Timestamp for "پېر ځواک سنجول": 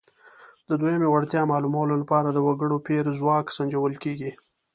2.87-3.93